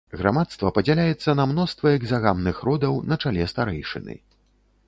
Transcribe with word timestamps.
Грамадства 0.19 0.71
падзяляецца 0.77 1.35
на 1.41 1.45
мноства 1.51 1.93
экзагамных 1.99 2.65
родаў 2.69 2.99
на 3.11 3.15
чале 3.25 3.47
старэйшыны. 3.53 4.21